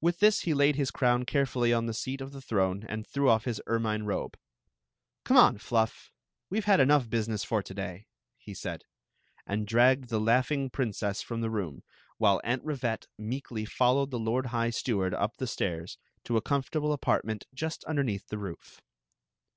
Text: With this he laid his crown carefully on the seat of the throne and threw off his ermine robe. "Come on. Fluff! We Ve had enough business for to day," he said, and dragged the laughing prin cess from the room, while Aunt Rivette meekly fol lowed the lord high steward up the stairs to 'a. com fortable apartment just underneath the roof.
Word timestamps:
With 0.00 0.18
this 0.18 0.40
he 0.40 0.52
laid 0.52 0.74
his 0.74 0.90
crown 0.90 1.24
carefully 1.24 1.72
on 1.72 1.86
the 1.86 1.94
seat 1.94 2.20
of 2.20 2.32
the 2.32 2.42
throne 2.42 2.84
and 2.88 3.06
threw 3.06 3.30
off 3.30 3.44
his 3.44 3.62
ermine 3.68 4.02
robe. 4.02 4.36
"Come 5.24 5.36
on. 5.36 5.58
Fluff! 5.58 6.10
We 6.50 6.58
Ve 6.58 6.64
had 6.66 6.80
enough 6.80 7.08
business 7.08 7.44
for 7.44 7.62
to 7.62 7.72
day," 7.72 8.08
he 8.36 8.52
said, 8.52 8.82
and 9.46 9.64
dragged 9.64 10.08
the 10.08 10.18
laughing 10.18 10.70
prin 10.70 10.92
cess 10.92 11.22
from 11.22 11.40
the 11.40 11.50
room, 11.50 11.84
while 12.16 12.40
Aunt 12.42 12.64
Rivette 12.64 13.06
meekly 13.16 13.64
fol 13.64 13.94
lowed 13.94 14.10
the 14.10 14.18
lord 14.18 14.46
high 14.46 14.70
steward 14.70 15.14
up 15.14 15.36
the 15.36 15.46
stairs 15.46 15.98
to 16.24 16.36
'a. 16.36 16.40
com 16.42 16.64
fortable 16.64 16.92
apartment 16.92 17.46
just 17.54 17.84
underneath 17.84 18.26
the 18.30 18.38
roof. 18.38 18.82